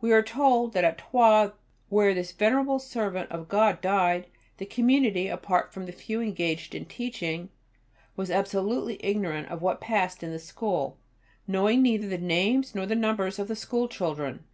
[0.00, 1.50] We are told that at Troyes,
[1.88, 6.84] where this venerable servant of God died, the Community, apart from the few engaged in
[6.84, 7.48] teaching,
[8.14, 10.98] was absolutely ignorant of what passed in the school,
[11.48, 14.44] knowing neither the names nor the numbers of the school children.